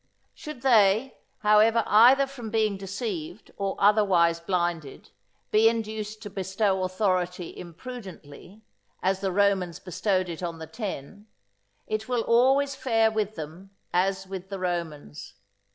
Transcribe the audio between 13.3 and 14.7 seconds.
them as with the